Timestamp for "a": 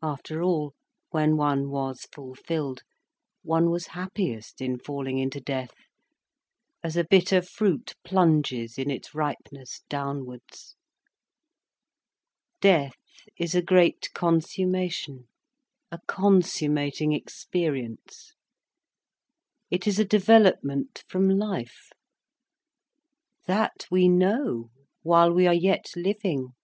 6.96-7.04, 13.54-13.60, 15.90-15.98, 19.98-20.04